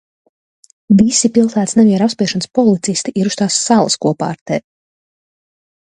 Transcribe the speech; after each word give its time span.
Visi 1.01 1.29
pilsētas 1.35 1.77
nemieru 1.81 2.07
apspiešanas 2.07 2.51
policisti 2.61 3.15
ir 3.23 3.29
uz 3.33 3.39
tās 3.43 3.61
salas 3.69 4.03
kopā 4.07 4.31
ar 4.37 4.41
tevi! 4.53 4.65